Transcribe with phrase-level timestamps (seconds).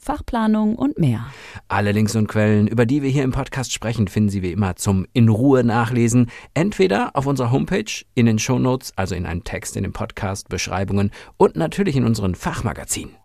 [0.00, 1.26] Fachplanung und mehr.
[1.68, 4.76] Alle Links und Quellen, über die wir hier im Podcast sprechen, finden Sie wie immer
[4.76, 6.30] zum in Ruhe nachlesen.
[6.54, 11.10] Entweder auf unserer Homepage, in den Shownotes, also in einem Text in den Podcast, Beschreibungen
[11.36, 13.16] und natürlich in unseren Fachmagazinen.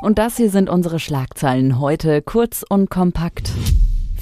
[0.00, 3.50] Und das hier sind unsere Schlagzeilen heute kurz und kompakt.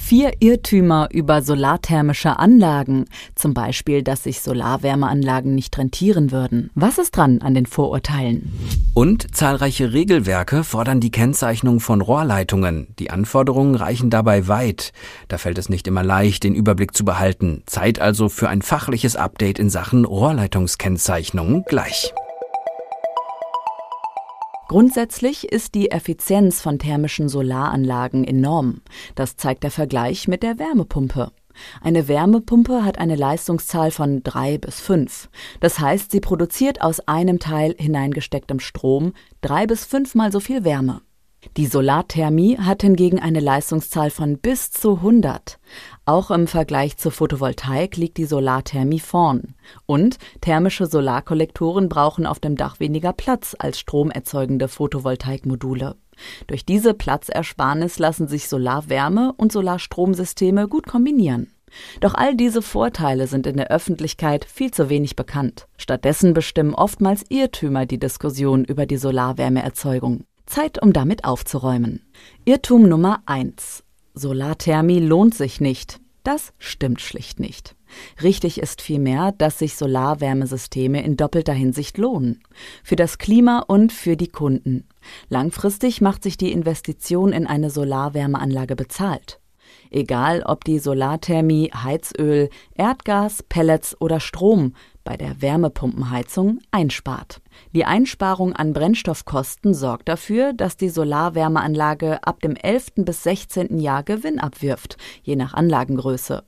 [0.05, 6.69] Vier Irrtümer über solarthermische Anlagen, zum Beispiel, dass sich Solarwärmeanlagen nicht rentieren würden.
[6.75, 8.53] Was ist dran an den Vorurteilen?
[8.93, 12.93] Und zahlreiche Regelwerke fordern die Kennzeichnung von Rohrleitungen.
[12.99, 14.93] Die Anforderungen reichen dabei weit.
[15.27, 17.63] Da fällt es nicht immer leicht, den Überblick zu behalten.
[17.65, 22.13] Zeit also für ein fachliches Update in Sachen Rohrleitungskennzeichnung gleich.
[24.67, 28.81] Grundsätzlich ist die Effizienz von thermischen Solaranlagen enorm.
[29.13, 31.31] Das zeigt der Vergleich mit der Wärmepumpe.
[31.81, 35.29] Eine Wärmepumpe hat eine Leistungszahl von drei bis fünf.
[35.59, 41.01] Das heißt, sie produziert aus einem Teil hineingestecktem Strom drei bis fünfmal so viel Wärme.
[41.57, 45.57] Die Solarthermie hat hingegen eine Leistungszahl von bis zu 100.
[46.05, 49.55] Auch im Vergleich zur Photovoltaik liegt die Solarthermie vorn.
[49.85, 55.95] Und thermische Solarkollektoren brauchen auf dem Dach weniger Platz als stromerzeugende Photovoltaikmodule.
[56.47, 61.51] Durch diese Platzersparnis lassen sich Solarwärme und Solarstromsysteme gut kombinieren.
[61.99, 65.67] Doch all diese Vorteile sind in der Öffentlichkeit viel zu wenig bekannt.
[65.77, 70.25] Stattdessen bestimmen oftmals Irrtümer die Diskussion über die Solarwärmeerzeugung.
[70.45, 72.01] Zeit, um damit aufzuräumen.
[72.45, 73.83] Irrtum Nummer 1.
[74.13, 75.99] Solarthermie lohnt sich nicht.
[76.23, 77.75] Das stimmt schlicht nicht.
[78.23, 82.41] Richtig ist vielmehr, dass sich Solarwärmesysteme in doppelter Hinsicht lohnen.
[82.83, 84.87] Für das Klima und für die Kunden.
[85.29, 89.39] Langfristig macht sich die Investition in eine Solarwärmeanlage bezahlt.
[89.91, 94.73] Egal ob die Solarthermie Heizöl, Erdgas, Pellets oder Strom
[95.03, 97.41] bei der Wärmepumpenheizung einspart.
[97.73, 102.93] Die Einsparung an Brennstoffkosten sorgt dafür, dass die Solarwärmeanlage ab dem 11.
[102.97, 103.79] bis 16.
[103.79, 106.43] Jahr Gewinn abwirft, je nach Anlagengröße.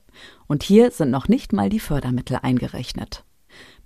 [0.46, 3.24] Und hier sind noch nicht mal die Fördermittel eingerechnet.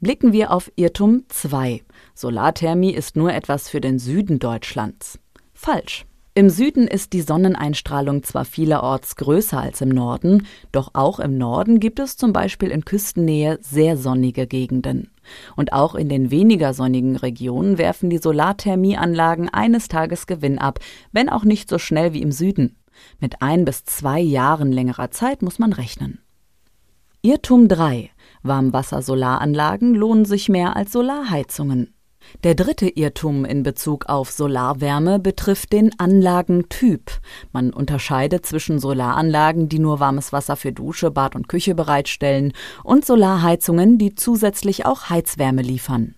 [0.01, 1.83] Blicken wir auf Irrtum 2.
[2.15, 5.19] Solarthermie ist nur etwas für den Süden Deutschlands.
[5.55, 6.07] Falsch.
[6.35, 11.79] Im Süden ist die Sonneneinstrahlung zwar vielerorts größer als im Norden, doch auch im Norden
[11.79, 15.11] gibt es zum Beispiel in Küstennähe sehr sonnige Gegenden.
[15.57, 20.79] Und auch in den weniger sonnigen Regionen werfen die Solarthermieanlagen eines Tages Gewinn ab,
[21.13, 22.79] wenn auch nicht so schnell wie im Süden.
[23.21, 26.19] Mit ein bis zwei Jahren längerer Zeit muss man rechnen.
[27.21, 28.09] Irrtum 3.
[28.43, 31.93] Warmwasser-Solaranlagen lohnen sich mehr als Solarheizungen.
[32.45, 37.11] Der dritte Irrtum in Bezug auf Solarwärme betrifft den Anlagentyp.
[37.53, 42.53] Man unterscheidet zwischen Solaranlagen, die nur warmes Wasser für Dusche, Bad und Küche bereitstellen,
[42.85, 46.15] und Solarheizungen, die zusätzlich auch Heizwärme liefern.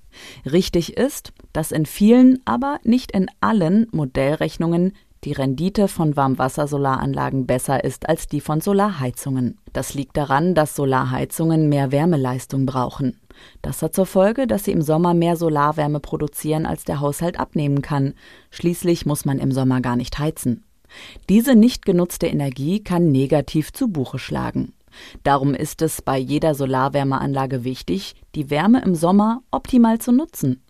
[0.50, 4.92] Richtig ist, dass in vielen, aber nicht in allen Modellrechnungen
[5.24, 9.58] die Rendite von Warmwasser-Solaranlagen besser ist als die von Solarheizungen.
[9.72, 13.18] Das liegt daran, dass Solarheizungen mehr Wärmeleistung brauchen.
[13.62, 17.82] Das hat zur Folge, dass sie im Sommer mehr Solarwärme produzieren, als der Haushalt abnehmen
[17.82, 18.14] kann.
[18.50, 20.64] Schließlich muss man im Sommer gar nicht heizen.
[21.28, 24.72] Diese nicht genutzte Energie kann negativ zu Buche schlagen.
[25.22, 30.62] Darum ist es bei jeder Solarwärmeanlage wichtig, die Wärme im Sommer optimal zu nutzen.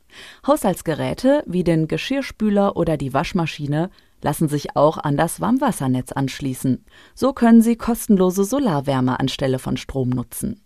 [0.47, 3.91] Haushaltsgeräte wie den Geschirrspüler oder die Waschmaschine
[4.23, 6.85] lassen sich auch an das Warmwassernetz anschließen.
[7.15, 10.64] So können Sie kostenlose Solarwärme anstelle von Strom nutzen.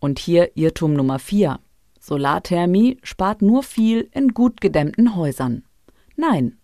[0.00, 1.60] Und hier Irrtum Nummer 4.
[2.00, 5.62] Solarthermie spart nur viel in gut gedämmten Häusern.
[6.16, 6.56] Nein.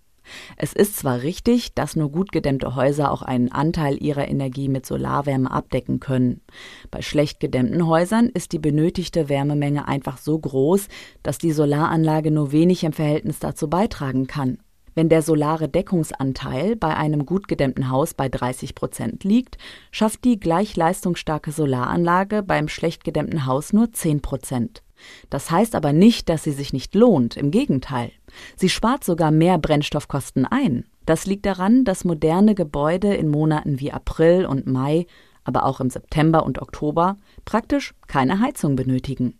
[0.56, 4.84] Es ist zwar richtig, dass nur gut gedämmte Häuser auch einen Anteil ihrer Energie mit
[4.84, 6.40] Solarwärme abdecken können.
[6.90, 10.88] Bei schlecht gedämmten Häusern ist die benötigte Wärmemenge einfach so groß,
[11.22, 14.58] dass die Solaranlage nur wenig im Verhältnis dazu beitragen kann.
[14.96, 19.58] Wenn der solare Deckungsanteil bei einem gut gedämmten Haus bei 30 Prozent liegt,
[19.90, 24.82] schafft die gleich leistungsstarke Solaranlage beim schlecht gedämmten Haus nur 10 Prozent.
[25.28, 28.10] Das heißt aber nicht, dass sie sich nicht lohnt, im Gegenteil.
[28.56, 30.86] Sie spart sogar mehr Brennstoffkosten ein.
[31.04, 35.06] Das liegt daran, dass moderne Gebäude in Monaten wie April und Mai,
[35.44, 39.38] aber auch im September und Oktober praktisch keine Heizung benötigen.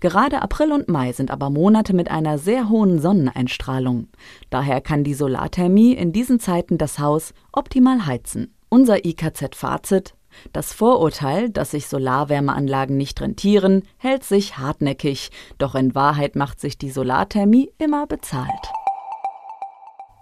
[0.00, 4.08] Gerade April und Mai sind aber Monate mit einer sehr hohen Sonneneinstrahlung.
[4.50, 8.54] Daher kann die Solarthermie in diesen Zeiten das Haus optimal heizen.
[8.68, 10.14] Unser IKZ-Fazit
[10.52, 16.78] das Vorurteil, dass sich Solarwärmeanlagen nicht rentieren, hält sich hartnäckig, doch in Wahrheit macht sich
[16.78, 18.67] die Solarthermie immer bezahlt.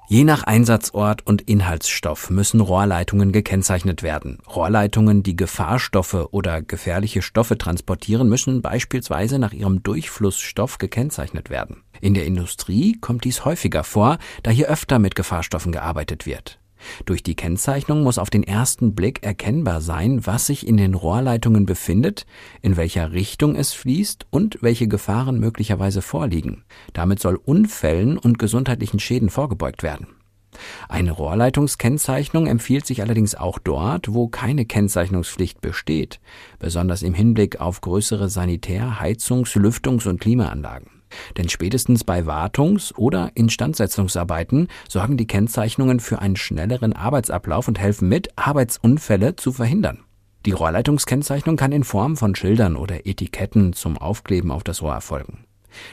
[0.09, 4.39] Je nach Einsatzort und Inhaltsstoff müssen Rohrleitungen gekennzeichnet werden.
[4.55, 11.83] Rohrleitungen, die Gefahrstoffe oder gefährliche Stoffe transportieren, müssen beispielsweise nach ihrem Durchflussstoff gekennzeichnet werden.
[12.01, 16.61] In der Industrie kommt dies häufiger vor, da hier öfter mit Gefahrstoffen gearbeitet wird.
[17.05, 21.67] Durch die Kennzeichnung muss auf den ersten Blick erkennbar sein, was sich in den Rohrleitungen
[21.67, 22.27] befindet,
[22.63, 26.65] in welcher Richtung es fließt und welche Gefahren möglicherweise vorliegen.
[26.93, 30.09] Damit soll Unfällen und gesundheitlichen Schäden vorgebeugt werden.
[30.89, 36.21] Eine Rohrleitungskennzeichnung empfiehlt sich allerdings auch dort, wo keine Kennzeichnungspflicht besteht,
[36.59, 40.96] besonders im Hinblick auf größere Sanitär-, Heizungs-, Lüftungs- und Klimaanlagen.
[41.37, 48.09] Denn spätestens bei Wartungs- oder Instandsetzungsarbeiten sorgen die Kennzeichnungen für einen schnelleren Arbeitsablauf und helfen
[48.09, 50.01] mit, Arbeitsunfälle zu verhindern.
[50.47, 55.45] Die Rohrleitungskennzeichnung kann in Form von Schildern oder Etiketten zum Aufkleben auf das Rohr erfolgen.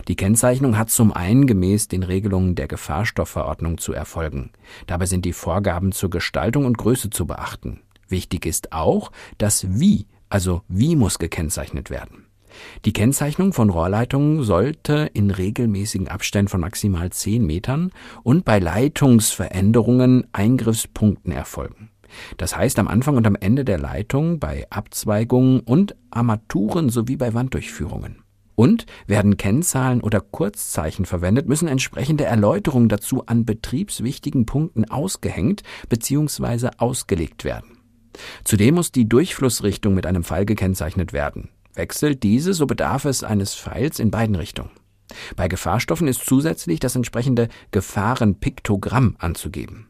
[0.07, 4.51] Die Kennzeichnung hat zum einen gemäß den Regelungen der Gefahrstoffverordnung zu erfolgen.
[4.87, 7.81] Dabei sind die Vorgaben zur Gestaltung und Größe zu beachten.
[8.07, 12.27] Wichtig ist auch das Wie, also wie muss gekennzeichnet werden.
[12.85, 17.91] Die Kennzeichnung von Rohrleitungen sollte in regelmäßigen Abständen von maximal 10 Metern
[18.23, 21.89] und bei Leitungsveränderungen Eingriffspunkten erfolgen.
[22.37, 27.33] Das heißt am Anfang und am Ende der Leitung, bei Abzweigungen und Armaturen sowie bei
[27.33, 28.17] Wanddurchführungen.
[28.55, 36.69] Und werden Kennzahlen oder Kurzzeichen verwendet, müssen entsprechende Erläuterungen dazu an betriebswichtigen Punkten ausgehängt bzw.
[36.77, 37.79] ausgelegt werden.
[38.43, 41.49] Zudem muss die Durchflussrichtung mit einem Pfeil gekennzeichnet werden.
[41.75, 44.71] Wechselt diese, so bedarf es eines Pfeils in beiden Richtungen.
[45.35, 49.87] Bei Gefahrstoffen ist zusätzlich das entsprechende Gefahrenpiktogramm anzugeben.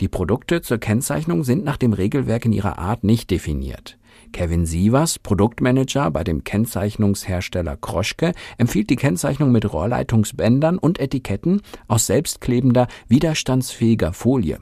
[0.00, 3.98] Die Produkte zur Kennzeichnung sind nach dem Regelwerk in ihrer Art nicht definiert.
[4.32, 12.06] Kevin Sievers, Produktmanager bei dem Kennzeichnungshersteller Kroschke, empfiehlt die Kennzeichnung mit Rohrleitungsbändern und Etiketten aus
[12.06, 14.58] selbstklebender, widerstandsfähiger Folie.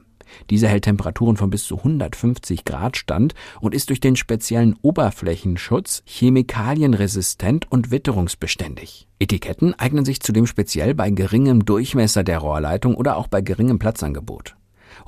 [0.51, 6.03] Diese hält Temperaturen von bis zu 150 Grad stand und ist durch den speziellen Oberflächenschutz
[6.07, 9.09] chemikalienresistent und witterungsbeständig.
[9.19, 14.57] Etiketten eignen sich zudem speziell bei geringem Durchmesser der Rohrleitung oder auch bei geringem Platzangebot.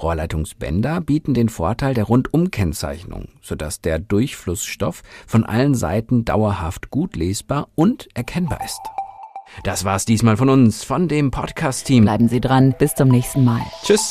[0.00, 7.69] Rohrleitungsbänder bieten den Vorteil der Rundumkennzeichnung, sodass der Durchflussstoff von allen Seiten dauerhaft gut lesbar
[7.74, 8.80] und erkennbar ist.
[9.64, 12.04] Das war's diesmal von uns, von dem Podcast-Team.
[12.04, 13.60] Bleiben Sie dran, bis zum nächsten Mal.
[13.84, 14.10] Tschüss.